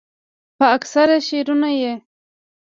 پۀ 0.57 0.63
اکثره 0.77 1.17
شعرونو 1.27 1.69
ئې 1.79 1.93